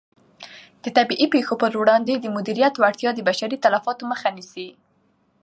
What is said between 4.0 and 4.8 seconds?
مخه نیسي.